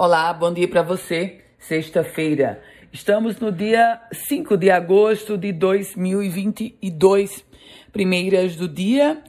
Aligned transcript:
Olá, 0.00 0.32
bom 0.32 0.52
dia 0.52 0.68
para 0.68 0.80
você. 0.80 1.40
Sexta-feira. 1.58 2.62
Estamos 2.92 3.40
no 3.40 3.50
dia 3.50 4.00
5 4.12 4.56
de 4.56 4.70
agosto 4.70 5.36
de 5.36 5.50
2022, 5.50 7.44
primeiras 7.92 8.54
do 8.54 8.68
dia, 8.68 9.20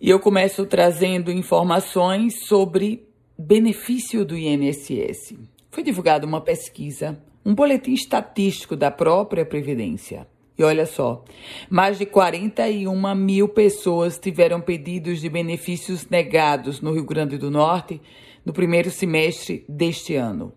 e 0.00 0.08
eu 0.08 0.20
começo 0.20 0.64
trazendo 0.66 1.32
informações 1.32 2.46
sobre 2.46 3.08
benefício 3.36 4.24
do 4.24 4.38
INSS. 4.38 5.34
Foi 5.68 5.82
divulgada 5.82 6.24
uma 6.24 6.40
pesquisa, 6.40 7.20
um 7.44 7.52
boletim 7.52 7.94
estatístico 7.94 8.76
da 8.76 8.92
própria 8.92 9.44
Previdência. 9.44 10.28
E 10.58 10.64
olha 10.64 10.86
só, 10.86 11.24
mais 11.70 11.98
de 11.98 12.06
41 12.06 13.14
mil 13.14 13.48
pessoas 13.48 14.18
tiveram 14.18 14.60
pedidos 14.60 15.20
de 15.20 15.28
benefícios 15.28 16.08
negados 16.08 16.80
no 16.80 16.92
Rio 16.92 17.04
Grande 17.04 17.38
do 17.38 17.48
Norte 17.48 18.00
no 18.44 18.52
primeiro 18.52 18.90
semestre 18.90 19.64
deste 19.68 20.16
ano. 20.16 20.52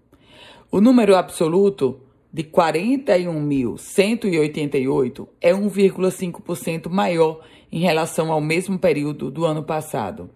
O 0.71 0.81
número 0.81 1.15
absoluto 1.15 2.01
de 2.33 2.43
41.188 2.43 5.27
é 5.39 5.53
1,5% 5.53 6.89
maior 6.89 7.41
em 7.71 7.81
relação 7.81 8.31
ao 8.31 8.41
mesmo 8.41 8.79
período 8.79 9.29
do 9.29 9.45
ano 9.45 9.61
passado. 9.61 10.31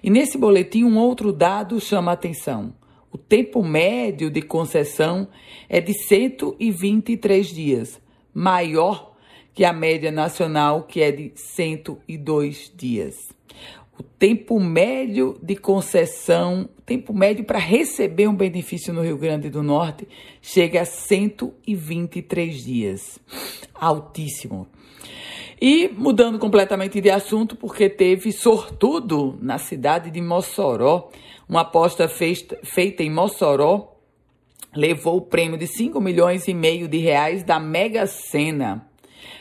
E 0.00 0.10
nesse 0.10 0.38
boletim, 0.38 0.84
um 0.84 0.96
outro 0.96 1.32
dado 1.32 1.80
chama 1.80 2.12
a 2.12 2.14
atenção. 2.14 2.72
O 3.10 3.18
tempo 3.18 3.64
médio 3.64 4.30
de 4.30 4.42
concessão 4.42 5.26
é 5.68 5.80
de 5.80 5.94
123 5.94 7.48
dias, 7.48 8.00
maior 8.38 9.16
que 9.52 9.64
a 9.64 9.72
média 9.72 10.12
nacional, 10.12 10.84
que 10.84 11.02
é 11.02 11.10
de 11.10 11.32
102 11.34 12.72
dias. 12.76 13.34
O 13.98 14.02
tempo 14.04 14.60
médio 14.60 15.36
de 15.42 15.56
concessão, 15.56 16.68
tempo 16.86 17.12
médio 17.12 17.44
para 17.44 17.58
receber 17.58 18.28
um 18.28 18.36
benefício 18.36 18.94
no 18.94 19.02
Rio 19.02 19.18
Grande 19.18 19.50
do 19.50 19.60
Norte 19.60 20.06
chega 20.40 20.82
a 20.82 20.84
123 20.84 22.64
dias. 22.64 23.18
Altíssimo. 23.74 24.68
E 25.60 25.88
mudando 25.88 26.38
completamente 26.38 27.00
de 27.00 27.10
assunto, 27.10 27.56
porque 27.56 27.88
teve 27.88 28.30
sortudo 28.30 29.36
na 29.42 29.58
cidade 29.58 30.12
de 30.12 30.20
Mossoró, 30.20 31.10
uma 31.48 31.62
aposta 31.62 32.06
feita 32.06 33.02
em 33.02 33.10
Mossoró 33.10 33.97
levou 34.74 35.18
o 35.18 35.22
prêmio 35.22 35.58
de 35.58 35.66
5 35.66 36.00
milhões 36.00 36.48
e 36.48 36.54
meio 36.54 36.88
de 36.88 36.98
reais 36.98 37.42
da 37.42 37.58
Mega 37.58 38.06
Sena. 38.06 38.86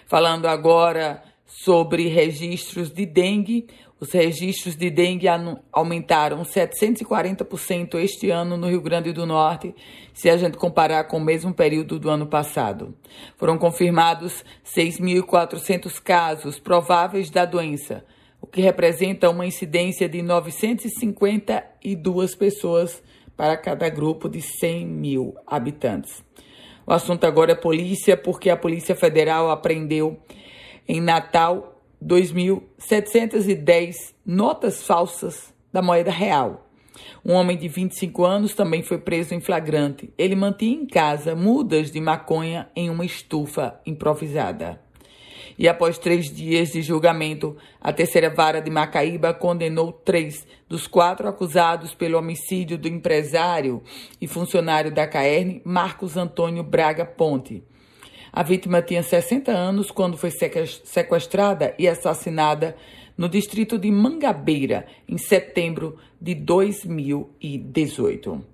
Falando 0.06 0.47
agora 0.47 1.23
sobre 1.45 2.08
registros 2.08 2.92
de 2.92 3.06
dengue, 3.06 3.67
os 4.00 4.11
registros 4.11 4.75
de 4.75 4.92
dengue 4.92 5.25
aumentaram 5.72 6.44
740% 6.44 7.95
este 7.95 8.30
ano 8.30 8.55
no 8.55 8.70
Rio 8.70 8.81
Grande 8.81 9.11
do 9.11 9.25
Norte, 9.25 9.73
se 10.14 10.30
a 10.30 10.38
gente 10.38 10.55
comparar 10.55 11.05
com 11.05 11.17
o 11.17 11.23
mesmo 11.23 11.52
período 11.53 12.00
do 12.00 12.09
ano 12.09 12.28
passado. 12.28 12.95
Foram 13.38 13.58
confirmados 13.58 14.45
6.400 14.64 16.00
casos 16.00 16.59
prováveis 16.59 17.31
da 17.31 17.44
doença, 17.44 18.05
o 18.39 18.45
que 18.45 18.61
representa 18.61 19.31
uma 19.31 19.48
incidência 19.48 20.08
de 20.08 20.22
952 20.22 22.36
pessoas 22.36 23.02
para 23.38 23.55
cada 23.55 23.88
grupo 23.88 24.27
de 24.27 24.41
100 24.41 24.85
mil 24.85 25.35
habitantes. 25.45 26.21
O 26.85 26.91
assunto 26.91 27.25
agora 27.25 27.52
é 27.52 27.55
polícia, 27.55 28.17
porque 28.17 28.49
a 28.49 28.57
Polícia 28.57 28.95
Federal 28.95 29.52
apreendeu 29.52 30.19
em 30.88 30.99
Natal 30.99 31.80
2.710 32.03 34.15
notas 34.25 34.83
falsas 34.83 35.53
da 35.71 35.81
moeda 35.81 36.11
real. 36.11 36.63
Um 37.23 37.33
homem 37.33 37.58
de 37.58 37.67
25 37.67 38.25
anos 38.25 38.53
também 38.53 38.81
foi 38.81 38.97
preso 38.97 39.35
em 39.35 39.41
flagrante. 39.41 40.09
Ele 40.17 40.35
mantinha 40.35 40.81
em 40.81 40.88
casa 40.88 41.35
mudas 41.35 41.91
de 41.91 41.99
maconha 41.99 42.69
em 42.75 42.89
uma 42.89 43.05
estufa 43.05 43.80
improvisada. 43.85 44.81
E 45.58 45.67
após 45.67 45.97
três 45.97 46.31
dias 46.31 46.71
de 46.71 46.83
julgamento, 46.83 47.58
a 47.81 47.92
terceira 47.92 48.30
vara 48.30 48.61
de 48.61 48.70
Macaíba 48.70 49.33
condenou 49.33 49.92
três 49.92 50.45
dos 50.70 50.86
quatro 50.86 51.27
acusados 51.27 51.95
pelo 51.95 52.20
homicídio 52.20 52.77
do 52.77 52.87
empresário 52.87 53.81
e 54.21 54.27
funcionário 54.27 54.92
da 54.92 55.08
Caerne, 55.08 55.59
Marcos 55.65 56.15
Antônio 56.15 56.61
Braga 56.61 57.05
Ponte. 57.05 57.64
A 58.31 58.43
vítima 58.43 58.83
tinha 58.83 59.02
60 59.02 59.52
anos 59.52 59.89
quando 59.89 60.15
foi 60.15 60.30
sequestrada 60.30 61.73
e 61.80 61.87
assassinada 61.87 62.76
no 63.17 63.27
distrito 63.27 63.80
de 63.80 63.89
Mangabeira, 63.89 64.86
em 65.10 65.17
setembro 65.17 65.98
de 66.21 66.36
2018. 66.36 68.45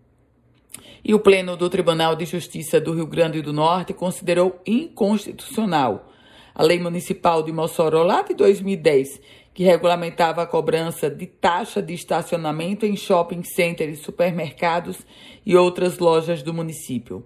E 1.04 1.14
o 1.14 1.20
Pleno 1.20 1.58
do 1.58 1.70
Tribunal 1.70 2.16
de 2.16 2.24
Justiça 2.24 2.80
do 2.80 2.94
Rio 2.94 3.06
Grande 3.06 3.42
do 3.42 3.52
Norte 3.52 3.94
considerou 3.94 4.62
inconstitucional 4.66 6.13
a 6.54 6.64
Lei 6.64 6.80
Municipal 6.80 7.44
de 7.44 7.52
Mossoró, 7.52 8.04
lá 8.04 8.22
de 8.22 8.34
2010, 8.34 9.20
que 9.54 9.64
regulamentava 9.64 10.42
a 10.42 10.48
cobrança 10.48 11.10
de 11.10 11.26
taxa 11.28 11.82
de 11.82 11.94
estacionamento 11.94 12.86
em 12.86 12.96
shopping 12.96 13.44
centers, 13.44 14.00
supermercados 14.00 15.00
e 15.46 15.56
outras 15.56 16.00
lojas 16.00 16.42
do 16.42 16.54
município. 16.54 17.24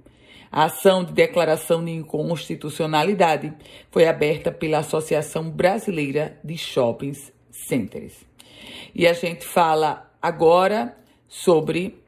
A 0.52 0.66
ação 0.66 1.04
de 1.04 1.14
declaração 1.14 1.84
de 1.84 1.92
inconstitucionalidade 1.92 3.54
foi 3.92 4.08
aberta 4.08 4.52
pela 4.52 4.80
Associação 4.80 5.50
Brasileira 5.50 6.38
de 6.44 6.58
Shoppings 6.58 7.34
Centers. 7.52 8.14
E 8.96 9.06
a 9.06 9.14
gente 9.14 9.46
fala 9.46 10.10
agora 10.22 10.98
sobre 11.28 12.02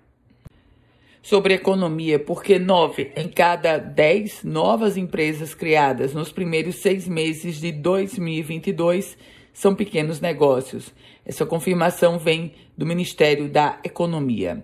sobre 1.22 1.54
economia, 1.54 2.18
porque 2.20 2.58
nove 2.58 3.12
em 3.16 3.28
cada 3.28 3.78
dez 3.78 4.44
novas 4.44 4.98
empresas 4.98 5.54
criadas 5.54 6.14
nos 6.14 6.32
primeiros 6.32 6.76
seis 6.76 7.08
meses 7.08 7.60
de 7.60 7.72
2022 7.72 9.18
são 9.54 9.76
pequenos 9.76 10.22
negócios. 10.22 10.94
Essa 11.26 11.46
confirmação 11.46 12.18
vem 12.18 12.54
do 12.78 12.86
Ministério 12.86 13.50
da 13.50 13.78
Economia. 13.84 14.64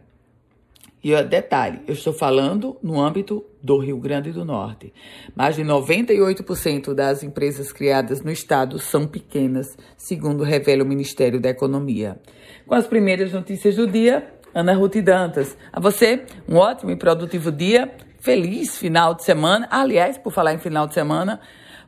E 1.03 1.23
detalhe, 1.23 1.81
eu 1.85 1.93
estou 1.93 2.11
falando 2.11 2.77
no 2.81 2.99
âmbito 2.99 3.45
do 3.61 3.77
Rio 3.77 3.99
Grande 3.99 4.31
do 4.31 4.43
Norte. 4.43 4.91
Mais 5.35 5.55
de 5.55 5.63
98% 5.63 6.95
das 6.95 7.22
empresas 7.22 7.72
criadas 7.72 8.23
no 8.23 8.31
estado 8.31 8.79
são 8.79 9.05
pequenas, 9.05 9.77
segundo 9.95 10.43
revela 10.43 10.83
o 10.83 10.87
Ministério 10.87 11.39
da 11.39 11.49
Economia. 11.49 12.19
Com 12.66 12.73
as 12.73 12.87
primeiras 12.87 13.31
notícias 13.31 13.75
do 13.75 13.85
dia, 13.85 14.34
Ana 14.55 14.73
Ruth 14.73 14.95
Dantas. 14.95 15.55
A 15.71 15.79
você, 15.79 16.25
um 16.47 16.55
ótimo 16.55 16.89
e 16.89 16.95
produtivo 16.95 17.51
dia. 17.51 17.91
Feliz 18.19 18.77
final 18.77 19.13
de 19.13 19.23
semana. 19.23 19.67
Aliás, 19.69 20.17
por 20.17 20.31
falar 20.31 20.53
em 20.53 20.57
final 20.57 20.88
de 20.88 20.95
semana, 20.95 21.39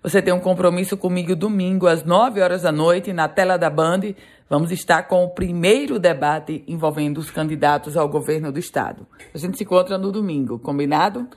você 0.03 0.21
tem 0.21 0.33
um 0.33 0.39
compromisso 0.39 0.97
comigo 0.97 1.35
domingo 1.35 1.87
às 1.87 2.03
9 2.03 2.41
horas 2.41 2.61
da 2.61 2.71
noite 2.71 3.13
na 3.13 3.27
tela 3.27 3.57
da 3.57 3.69
Band 3.69 4.01
Vamos 4.49 4.71
estar 4.71 5.03
com 5.03 5.25
o 5.25 5.29
primeiro 5.29 5.99
debate 5.99 6.63
envolvendo 6.69 7.17
os 7.17 7.29
candidatos 7.29 7.97
ao 7.97 8.07
governo 8.07 8.49
do 8.49 8.57
estado. 8.57 9.05
A 9.33 9.37
gente 9.37 9.57
se 9.57 9.65
encontra 9.65 9.97
no 9.97 10.09
domingo, 10.09 10.57
combinado? 10.57 11.27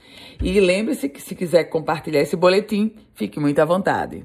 E 0.40 0.60
lembre-se 0.60 1.08
que 1.08 1.20
se 1.20 1.34
quiser 1.34 1.64
compartilhar 1.64 2.20
esse 2.20 2.36
boletim, 2.36 2.94
fique 3.14 3.40
muito 3.40 3.58
à 3.58 3.64
vontade. 3.64 4.22